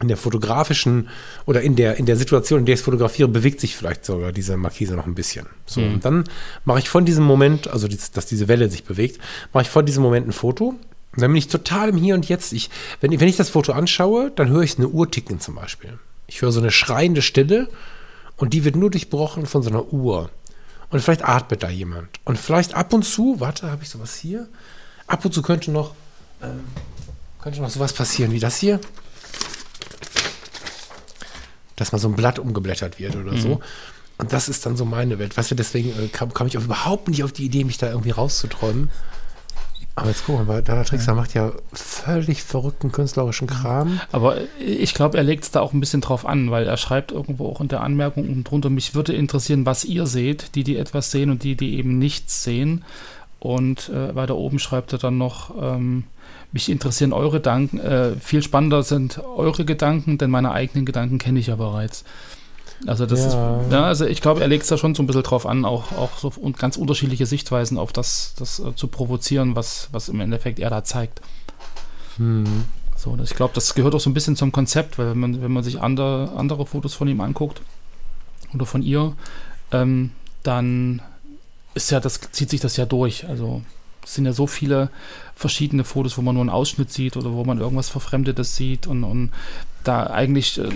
in 0.00 0.08
der 0.08 0.16
fotografischen 0.16 1.08
oder 1.44 1.60
in 1.60 1.76
der, 1.76 1.96
in 1.96 2.06
der 2.06 2.16
Situation, 2.16 2.60
in 2.60 2.66
der 2.66 2.74
ich 2.74 2.80
es 2.80 2.84
fotografiere, 2.84 3.28
bewegt 3.28 3.60
sich 3.60 3.76
vielleicht 3.76 4.04
sogar 4.04 4.32
diese 4.32 4.56
Markise 4.56 4.94
noch 4.94 5.06
ein 5.06 5.14
bisschen. 5.14 5.46
So, 5.66 5.82
mhm. 5.82 5.94
und 5.94 6.04
dann 6.04 6.24
mache 6.64 6.78
ich 6.78 6.88
von 6.88 7.04
diesem 7.04 7.24
Moment, 7.24 7.68
also 7.68 7.86
dass 7.86 8.26
diese 8.26 8.48
Welle 8.48 8.70
sich 8.70 8.84
bewegt, 8.84 9.20
mache 9.52 9.62
ich 9.62 9.68
von 9.68 9.84
diesem 9.84 10.02
Moment 10.02 10.26
ein 10.26 10.32
Foto. 10.32 10.74
Und 11.12 11.22
dann 11.22 11.30
bin 11.30 11.36
ich 11.36 11.48
total 11.48 11.90
im 11.90 11.96
Hier 11.96 12.14
und 12.14 12.28
Jetzt. 12.28 12.52
Ich, 12.52 12.70
wenn, 13.00 13.18
wenn 13.20 13.28
ich 13.28 13.36
das 13.36 13.50
Foto 13.50 13.72
anschaue, 13.72 14.30
dann 14.34 14.48
höre 14.48 14.62
ich 14.62 14.78
eine 14.78 14.88
Uhr 14.88 15.10
ticken 15.10 15.40
zum 15.40 15.56
Beispiel. 15.56 15.98
Ich 16.28 16.40
höre 16.40 16.52
so 16.52 16.60
eine 16.60 16.70
schreiende 16.70 17.20
Stille 17.20 17.68
und 18.36 18.54
die 18.54 18.64
wird 18.64 18.76
nur 18.76 18.90
durchbrochen 18.90 19.44
von 19.44 19.62
so 19.62 19.68
einer 19.68 19.92
Uhr. 19.92 20.30
Und 20.88 21.00
vielleicht 21.00 21.28
atmet 21.28 21.62
da 21.62 21.68
jemand. 21.68 22.08
Und 22.24 22.38
vielleicht 22.38 22.74
ab 22.74 22.92
und 22.92 23.04
zu, 23.04 23.38
warte, 23.38 23.70
habe 23.70 23.82
ich 23.82 23.90
sowas 23.90 24.16
hier? 24.16 24.48
Ab 25.06 25.24
und 25.24 25.34
zu 25.34 25.42
könnte 25.42 25.70
noch 25.72 25.94
ähm, 26.42 26.64
könnte 27.40 27.60
noch 27.60 27.70
sowas 27.70 27.92
passieren 27.92 28.32
wie 28.32 28.40
das 28.40 28.56
hier. 28.56 28.80
Dass 31.76 31.92
mal 31.92 31.98
so 31.98 32.08
ein 32.08 32.16
Blatt 32.16 32.38
umgeblättert 32.38 32.98
wird 32.98 33.16
oder 33.16 33.32
mhm. 33.32 33.40
so. 33.40 33.60
Und 34.18 34.32
das 34.34 34.50
ist 34.50 34.66
dann 34.66 34.76
so 34.76 34.84
meine 34.84 35.18
Welt. 35.18 35.36
Weißt 35.36 35.50
du, 35.50 35.54
deswegen 35.54 35.90
äh, 35.90 36.08
kam, 36.08 36.34
kam, 36.34 36.46
ich 36.46 36.58
auch 36.58 36.64
überhaupt 36.64 37.08
nicht 37.08 37.24
auf 37.24 37.32
die 37.32 37.46
Idee, 37.46 37.64
mich 37.64 37.78
da 37.78 37.88
irgendwie 37.88 38.10
rauszuträumen. 38.10 38.90
Aber 39.96 40.08
jetzt 40.08 40.24
gucken 40.24 40.46
wir 40.46 40.54
mal, 40.54 40.62
Dada 40.62 40.84
Trickster 40.84 41.12
ja. 41.12 41.16
macht 41.16 41.34
ja 41.34 41.52
völlig 41.72 42.42
verrückten 42.42 42.92
künstlerischen 42.92 43.48
Kram. 43.48 44.00
Aber 44.12 44.36
ich 44.58 44.94
glaube, 44.94 45.18
er 45.18 45.24
legt 45.24 45.44
es 45.44 45.50
da 45.50 45.60
auch 45.60 45.72
ein 45.72 45.80
bisschen 45.80 46.00
drauf 46.00 46.26
an, 46.26 46.50
weil 46.50 46.66
er 46.66 46.76
schreibt 46.76 47.12
irgendwo 47.12 47.48
auch 47.48 47.60
in 47.60 47.68
der 47.68 47.82
Anmerkung 47.82 48.44
drunter, 48.44 48.70
mich 48.70 48.94
würde 48.94 49.12
interessieren, 49.12 49.66
was 49.66 49.84
ihr 49.84 50.06
seht, 50.06 50.54
die, 50.54 50.64
die 50.64 50.76
etwas 50.76 51.10
sehen 51.10 51.30
und 51.30 51.42
die, 51.42 51.56
die 51.56 51.76
eben 51.76 51.98
nichts 51.98 52.44
sehen. 52.44 52.84
Und 53.40 53.88
äh, 53.88 54.14
weiter 54.14 54.36
oben 54.36 54.58
schreibt 54.58 54.92
er 54.92 54.98
dann 54.98 55.16
noch, 55.18 55.50
ähm, 55.60 56.04
mich 56.52 56.68
interessieren 56.68 57.12
eure 57.12 57.38
Gedanken. 57.38 57.78
Äh, 57.78 58.12
viel 58.16 58.42
spannender 58.42 58.82
sind 58.82 59.18
eure 59.18 59.64
Gedanken, 59.64 60.18
denn 60.18 60.30
meine 60.30 60.52
eigenen 60.52 60.84
Gedanken 60.84 61.18
kenne 61.18 61.40
ich 61.40 61.46
ja 61.46 61.56
bereits. 61.56 62.04
Also 62.86 63.06
das 63.06 63.20
ja. 63.20 63.60
ist, 63.60 63.72
ja, 63.72 63.84
also 63.84 64.06
ich 64.06 64.20
glaube, 64.20 64.40
er 64.40 64.48
legt 64.48 64.62
es 64.62 64.68
da 64.68 64.78
schon 64.78 64.94
so 64.94 65.02
ein 65.02 65.06
bisschen 65.06 65.22
drauf 65.22 65.46
an, 65.46 65.64
auch, 65.64 65.92
auch 65.92 66.16
so 66.18 66.32
ganz 66.56 66.76
unterschiedliche 66.76 67.26
Sichtweisen 67.26 67.78
auf 67.78 67.92
das, 67.92 68.34
das 68.38 68.58
äh, 68.58 68.74
zu 68.74 68.88
provozieren, 68.88 69.56
was, 69.56 69.88
was 69.92 70.08
im 70.08 70.20
Endeffekt 70.20 70.58
er 70.58 70.70
da 70.70 70.84
zeigt. 70.84 71.20
Hm. 72.16 72.64
So, 72.96 73.16
ich 73.22 73.34
glaube, 73.34 73.54
das 73.54 73.74
gehört 73.74 73.94
auch 73.94 74.00
so 74.00 74.10
ein 74.10 74.14
bisschen 74.14 74.36
zum 74.36 74.52
Konzept, 74.52 74.98
weil 74.98 75.10
wenn 75.10 75.18
man, 75.18 75.42
wenn 75.42 75.52
man 75.52 75.62
sich 75.62 75.80
andere, 75.80 76.32
andere 76.36 76.66
Fotos 76.66 76.94
von 76.94 77.08
ihm 77.08 77.20
anguckt 77.20 77.62
oder 78.52 78.66
von 78.66 78.82
ihr, 78.82 79.14
ähm, 79.72 80.12
dann 80.42 81.00
ist 81.74 81.90
ja, 81.90 82.00
das 82.00 82.20
zieht 82.32 82.50
sich 82.50 82.60
das 82.60 82.76
ja 82.76 82.86
durch. 82.86 83.28
Also 83.28 83.62
es 84.04 84.14
sind 84.14 84.26
ja 84.26 84.32
so 84.32 84.46
viele 84.46 84.90
verschiedene 85.34 85.84
Fotos, 85.84 86.18
wo 86.18 86.22
man 86.22 86.34
nur 86.34 86.42
einen 86.42 86.50
Ausschnitt 86.50 86.92
sieht 86.92 87.16
oder 87.16 87.32
wo 87.32 87.44
man 87.44 87.58
irgendwas 87.58 87.88
Verfremdetes 87.88 88.56
sieht 88.56 88.86
und, 88.86 89.04
und 89.04 89.30
da 89.84 90.04
eigentlich 90.04 90.58
äh, 90.58 90.70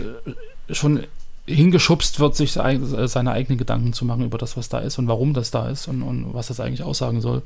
schon 0.71 1.07
hingeschubst 1.47 2.21
wird, 2.21 2.37
sich 2.37 2.53
seine 2.53 3.33
eigenen 3.33 3.59
Gedanken 3.59 3.93
zu 3.93 4.07
machen 4.07 4.25
über 4.25 4.39
das, 4.39 4.57
was 4.57 4.71
da 4.71 4.79
ist 4.79 4.99
und 4.99 5.09
warum 5.09 5.35
das 5.35 5.51
da 5.51 5.69
ist 5.69 5.89
und, 5.89 6.03
und 6.03 6.33
was 6.33 6.47
das 6.47 6.59
eigentlich 6.59 6.83
aussagen 6.83 7.21
soll. 7.21 7.43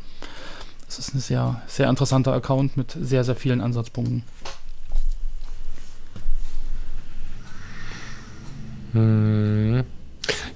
Das 0.86 1.00
ist 1.00 1.14
ein 1.14 1.20
sehr, 1.20 1.62
sehr 1.66 1.88
interessanter 1.88 2.32
Account 2.32 2.76
mit 2.76 2.96
sehr, 3.00 3.24
sehr 3.24 3.34
vielen 3.34 3.60
Ansatzpunkten. 3.60 4.22
Hm. 8.92 9.84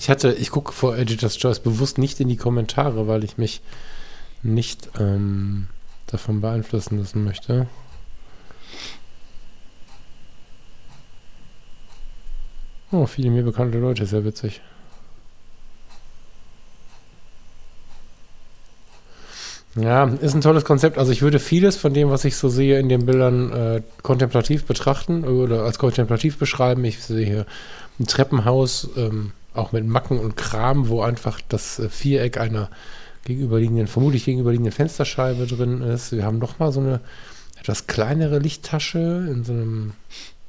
Ich 0.03 0.11
hatte, 0.11 0.33
ich 0.33 0.51
gucke 0.51 0.73
vor 0.73 0.99
Editor's 0.99 1.39
Choice 1.39 1.61
bewusst 1.61 1.97
nicht 1.97 2.19
in 2.19 2.27
die 2.27 2.37
Kommentare, 2.37 3.07
weil 3.07 3.23
ich 3.23 3.39
mich 3.39 3.63
nicht 4.43 4.91
ähm, 4.99 5.69
davon 6.09 6.41
beeinflussen 6.41 6.99
lassen 6.99 7.23
möchte. 7.23 7.69
Oh, 12.91 13.07
viele 13.07 13.31
mir 13.31 13.45
bekannte 13.45 13.79
Leute, 13.79 14.05
sehr 14.07 14.25
witzig. 14.25 14.61
Ja, 19.77 20.07
ist 20.21 20.35
ein 20.35 20.41
tolles 20.41 20.65
Konzept. 20.65 20.99
Also 20.99 21.13
ich 21.13 21.23
würde 21.23 21.39
vieles 21.39 21.77
von 21.77 21.95
dem, 21.95 22.11
was 22.11 22.25
ich 22.25 22.35
so 22.35 22.49
sehe 22.49 22.81
in 22.81 22.89
den 22.89 23.07
Bildern, 23.07 23.53
äh, 23.53 23.83
kontemplativ 24.03 24.65
betrachten 24.65 25.23
oder 25.23 25.63
als 25.63 25.79
kontemplativ 25.79 26.39
beschreiben. 26.39 26.85
Ich 26.85 27.01
sehe 27.05 27.25
hier 27.25 27.47
ein 28.01 28.09
Treppenhaus, 28.09 28.89
ähm, 28.97 29.31
auch 29.55 29.73
mit 29.73 29.87
Macken 29.87 30.19
und 30.19 30.37
Kram, 30.37 30.89
wo 30.89 31.03
einfach 31.03 31.41
das 31.49 31.79
äh, 31.79 31.89
Viereck 31.89 32.39
einer 32.39 32.71
gegenüberliegenden, 33.25 33.87
vermutlich 33.87 34.25
gegenüberliegenden 34.25 34.73
Fensterscheibe 34.73 35.47
drin 35.47 35.83
ist. 35.83 36.13
Wir 36.13 36.25
haben 36.25 36.39
nochmal 36.39 36.73
so 36.73 36.81
eine 36.81 37.01
etwas 37.61 37.87
kleinere 37.87 38.39
Lichttasche 38.39 39.29
in 39.31 39.45
so 39.45 39.53
einem, 39.53 39.93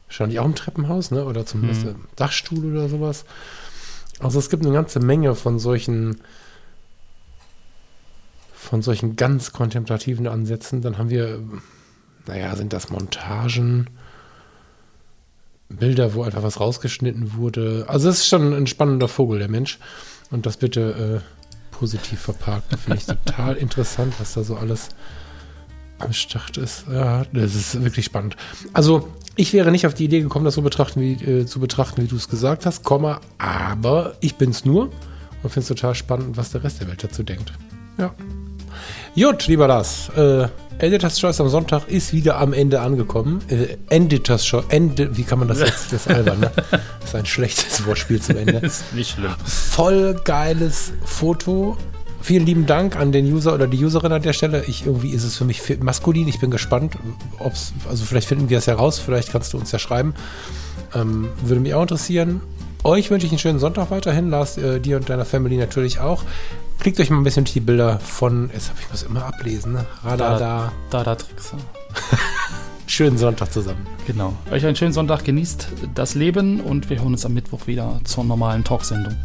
wahrscheinlich 0.07 0.39
auch 0.39 0.45
im 0.45 0.55
Treppenhaus, 0.55 1.11
ne? 1.11 1.25
Oder 1.25 1.45
zumindest 1.45 1.85
mhm. 1.85 1.95
Dachstuhl 2.15 2.71
oder 2.71 2.89
sowas. 2.89 3.25
Also 4.19 4.39
es 4.39 4.49
gibt 4.49 4.65
eine 4.65 4.73
ganze 4.73 4.99
Menge 4.99 5.35
von 5.35 5.59
solchen 5.59 6.21
von 8.53 8.81
solchen 8.81 9.15
ganz 9.15 9.51
kontemplativen 9.51 10.25
Ansätzen. 10.25 10.81
Dann 10.81 10.97
haben 10.97 11.09
wir, 11.09 11.39
naja, 12.25 12.55
sind 12.55 12.73
das 12.73 12.89
Montagen, 12.89 13.89
Bilder, 15.73 16.13
wo 16.13 16.23
einfach 16.23 16.43
was 16.43 16.59
rausgeschnitten 16.59 17.35
wurde. 17.35 17.85
Also 17.87 18.09
es 18.09 18.19
ist 18.19 18.27
schon 18.27 18.53
ein 18.53 18.67
spannender 18.67 19.07
Vogel, 19.07 19.39
der 19.39 19.49
Mensch. 19.49 19.79
Und 20.31 20.45
das 20.45 20.57
bitte 20.57 21.21
äh, 21.21 21.75
positiv 21.75 22.21
verpackt. 22.21 22.77
Finde 22.79 22.97
ich 22.97 23.05
total 23.05 23.55
interessant, 23.55 24.13
was 24.19 24.33
da 24.33 24.43
so 24.43 24.55
alles 24.55 24.89
am 25.99 26.13
Start 26.13 26.57
ist. 26.57 26.85
Ja, 26.91 27.23
das 27.33 27.55
ist 27.55 27.83
wirklich 27.83 28.05
spannend. 28.05 28.35
Also, 28.73 29.09
ich 29.35 29.53
wäre 29.53 29.71
nicht 29.71 29.87
auf 29.87 29.93
die 29.93 30.05
Idee 30.05 30.21
gekommen, 30.21 30.45
das 30.45 30.55
so 30.55 30.61
betrachten, 30.61 31.01
wie, 31.01 31.13
äh, 31.13 31.45
zu 31.45 31.59
betrachten, 31.59 32.01
wie 32.01 32.07
du 32.07 32.15
es 32.15 32.29
gesagt 32.29 32.65
hast, 32.65 32.83
Komma, 32.83 33.21
aber 33.37 34.15
ich 34.19 34.35
bin 34.35 34.51
es 34.51 34.65
nur 34.65 34.85
und 35.43 35.49
finde 35.49 35.61
es 35.61 35.67
total 35.67 35.95
spannend, 35.95 36.37
was 36.37 36.51
der 36.51 36.63
Rest 36.63 36.81
der 36.81 36.87
Welt 36.87 37.03
dazu 37.03 37.23
denkt. 37.23 37.53
Ja. 37.97 38.13
Gut, 39.15 39.47
lieber 39.47 39.67
Lars, 39.67 40.09
äh, 40.09 40.47
Editors 40.79 41.19
Choice 41.19 41.39
am 41.39 41.49
Sonntag 41.49 41.87
ist 41.87 42.13
wieder 42.13 42.37
am 42.37 42.53
Ende 42.53 42.81
angekommen. 42.81 43.41
Äh, 43.47 43.77
Editors 43.89 44.45
Choice, 44.45 44.65
Ende, 44.69 45.15
wie 45.15 45.23
kann 45.23 45.39
man 45.39 45.47
das 45.47 45.59
jetzt? 45.59 45.93
Das 45.93 46.05
ist 46.05 46.07
albern, 46.09 46.39
ne? 46.39 46.51
Das 46.71 47.09
ist 47.09 47.15
ein 47.15 47.25
schlechtes 47.25 47.85
Wortspiel 47.85 48.21
zum 48.21 48.37
Ende. 48.37 48.57
ist 48.61 48.93
nicht 48.93 49.11
schlimm. 49.11 49.33
Voll 49.45 50.19
geiles 50.23 50.91
Foto 51.05 51.77
Vielen 52.23 52.45
lieben 52.45 52.65
Dank 52.65 52.95
an 52.95 53.11
den 53.11 53.25
User 53.25 53.53
oder 53.53 53.67
die 53.67 53.83
Userin 53.83 54.13
an 54.13 54.21
der 54.21 54.31
Stelle. 54.31 54.63
Ich, 54.63 54.85
irgendwie 54.85 55.09
ist 55.09 55.25
es 55.25 55.35
für 55.35 55.43
mich 55.43 55.61
maskulin. 55.81 56.25
Ich 56.29 56.39
bin 56.39 56.51
gespannt, 56.51 56.97
ob's, 57.37 57.73
also 57.89 58.05
vielleicht 58.05 58.29
finden 58.29 58.47
wir 58.49 58.59
es 58.59 58.67
heraus. 58.67 58.97
Vielleicht 58.97 59.33
kannst 59.33 59.51
du 59.51 59.57
uns 59.57 59.73
ja 59.73 59.77
schreiben. 59.77 60.13
Ähm, 60.95 61.27
würde 61.43 61.59
mich 61.59 61.73
auch 61.73 61.81
interessieren. 61.81 62.39
Euch 62.85 63.11
wünsche 63.11 63.25
ich 63.25 63.33
einen 63.33 63.39
schönen 63.39 63.59
Sonntag 63.59 63.91
weiterhin. 63.91 64.29
Lars, 64.29 64.57
äh, 64.57 64.79
dir 64.79 64.95
und 64.95 65.09
deiner 65.09 65.25
Family 65.25 65.57
natürlich 65.57 65.99
auch. 65.99 66.23
Klickt 66.83 66.99
euch 66.99 67.09
mal 67.09 67.15
ein 67.15 67.23
bisschen 67.23 67.45
durch 67.45 67.53
die 67.53 67.61
Bilder 67.61 67.97
von, 67.99 68.49
jetzt 68.51 68.69
habe 68.69 68.77
ich 68.81 68.89
muss 68.89 69.03
immer 69.03 69.23
ablesen, 69.23 69.71
ne? 69.71 69.85
Radada. 70.03 70.73
Da, 70.89 71.03
da, 71.05 71.15
Tricks. 71.15 71.53
schönen 72.87 73.17
Sonntag 73.17 73.53
zusammen. 73.53 73.87
Genau. 74.05 74.33
Euch 74.51 74.65
einen 74.65 74.75
schönen 74.75 74.91
Sonntag. 74.91 75.23
Genießt 75.23 75.69
das 75.95 76.13
Leben 76.13 76.59
und 76.59 76.89
wir 76.89 76.97
hören 76.97 77.13
uns 77.13 77.25
am 77.25 77.35
Mittwoch 77.35 77.67
wieder 77.67 78.01
zur 78.03 78.25
normalen 78.25 78.65
Talksendung. 78.65 79.15